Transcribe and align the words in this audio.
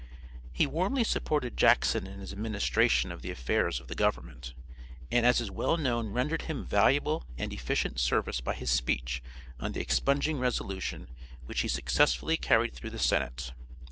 He 0.51 0.65
warmly 0.65 1.03
supported 1.03 1.55
Jackson 1.55 2.07
in 2.07 2.21
his 2.21 2.33
administration 2.33 3.11
of 3.11 3.21
the 3.21 3.29
affairs 3.29 3.79
of 3.79 3.87
the 3.87 3.93
government, 3.93 4.55
and 5.11 5.27
as 5.27 5.39
is 5.39 5.51
well 5.51 5.77
known 5.77 6.07
rendered 6.09 6.41
him 6.41 6.65
valuable 6.65 7.27
and 7.37 7.53
efficient 7.53 7.99
service 7.99 8.41
by 8.41 8.55
his 8.55 8.71
speech 8.71 9.21
on 9.59 9.73
the 9.73 9.79
expunging 9.79 10.39
resolution 10.39 11.07
which 11.45 11.59
he 11.61 11.67
successfully 11.67 12.35
carried 12.35 12.73
through 12.73 12.89
the 12.89 12.97
senate. 12.97 13.51